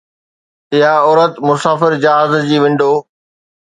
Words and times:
اها 0.73 0.89
عورت 1.05 1.33
مسافر 1.49 1.91
جهاز 2.03 2.31
جي 2.49 2.57
ونڊو 2.63 2.93